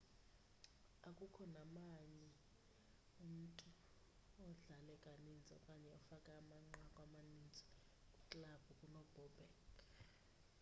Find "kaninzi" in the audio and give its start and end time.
5.03-5.49